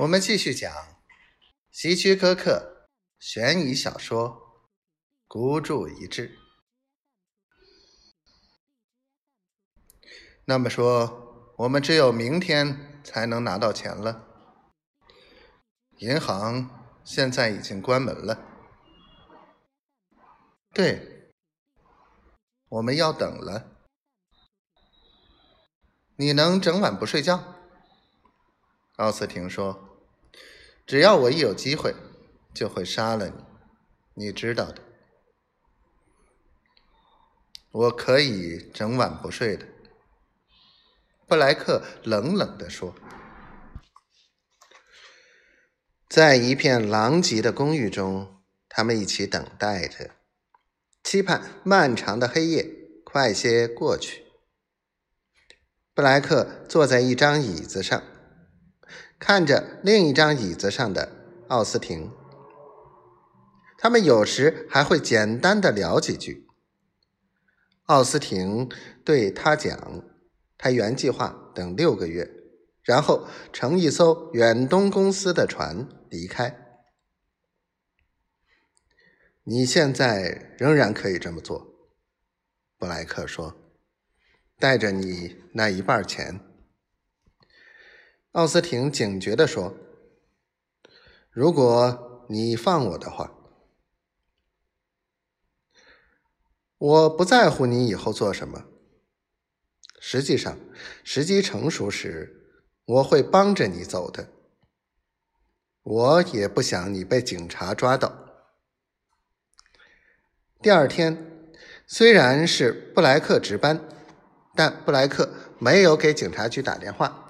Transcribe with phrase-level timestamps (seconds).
[0.00, 0.72] 我们继续讲
[1.70, 4.30] 希区柯克悬疑小说
[5.26, 6.28] 《孤注一掷》。
[10.46, 14.26] 那么说，我们只有明天才能拿到钱了。
[15.98, 18.42] 银行现在已经关门了。
[20.72, 21.34] 对，
[22.70, 23.76] 我们要等了。
[26.16, 27.54] 你能整晚不睡觉？
[28.96, 29.88] 奥斯汀说。
[30.90, 31.94] 只要我一有机会，
[32.52, 34.82] 就会杀了你，你知道的。
[37.70, 39.68] 我可以整晚不睡的。”
[41.28, 42.92] 布莱克冷冷地说。
[46.08, 50.10] 在一片狼藉的公寓中，他们一起等待着，
[51.04, 52.68] 期盼漫长的黑夜
[53.04, 54.24] 快些过去。
[55.94, 58.02] 布莱克坐在一张椅子上。
[59.20, 61.12] 看着另一张椅子上的
[61.48, 62.10] 奥斯汀，
[63.76, 66.48] 他们有时还会简单的聊几句。
[67.84, 68.70] 奥斯汀
[69.04, 70.02] 对他讲，
[70.56, 72.30] 他原计划等六个月，
[72.82, 76.56] 然后乘一艘远东公司的船离开。
[79.44, 81.90] 你现在仍然可以这么做，
[82.78, 83.54] 布莱克说，
[84.58, 86.40] 带着你那一半钱。
[88.32, 89.74] 奥斯汀警觉地说
[91.30, 93.34] ：“如果你放我的话，
[96.78, 98.66] 我不在乎你以后做什么。
[99.98, 100.56] 实际上，
[101.02, 104.28] 时机成熟时，我会帮着你走的。
[105.82, 108.16] 我也不想你被警察抓到。”
[110.62, 111.50] 第二天，
[111.84, 113.88] 虽然是布莱克值班，
[114.54, 117.26] 但布莱克没有给警察局打电话。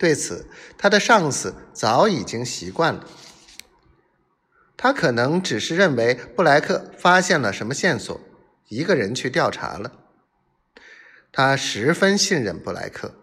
[0.00, 0.48] 对此，
[0.78, 3.06] 他的上司早已经习惯了。
[4.74, 8.18] 他可能只是认为布莱克发现了什么线索，
[8.68, 9.92] 一个人去调查了。
[11.30, 13.14] 他十分信任布莱克。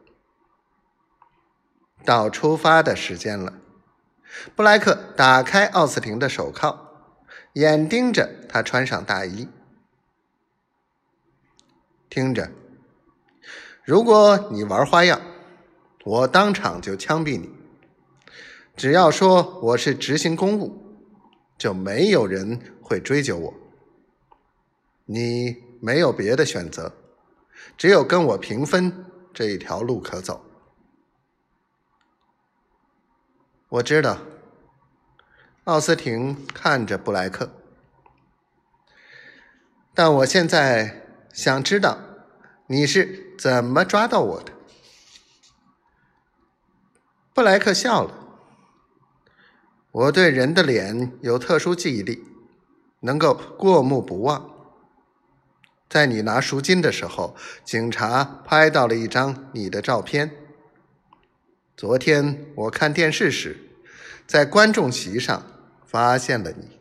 [2.06, 3.54] 到出发的时间了，
[4.56, 6.78] 布莱克打开奥斯汀的手铐，
[7.54, 9.50] 眼盯着他穿上大衣。
[12.08, 12.52] 听着，
[13.84, 15.20] 如果你玩花样。
[16.08, 17.50] 我当场就枪毙你！
[18.78, 20.96] 只要说我是执行公务，
[21.58, 23.54] 就没有人会追究我。
[25.04, 26.94] 你没有别的选择，
[27.78, 30.46] 只有跟我平分这一条路可走。
[33.68, 34.18] 我知道。
[35.66, 37.52] 奥斯汀看着布莱克，
[39.94, 41.98] 但我现在想知道
[42.68, 44.54] 你是怎么抓到我的。
[47.38, 48.12] 布莱克笑了。
[49.92, 52.24] 我对人的脸有特殊记忆力，
[53.02, 54.50] 能够过目不忘。
[55.88, 60.32] 在你拿赎金的时候，警察拍到了一张你的照片。
[61.76, 63.56] 昨天我看电视时，
[64.26, 65.44] 在观众席上
[65.86, 66.77] 发现了你。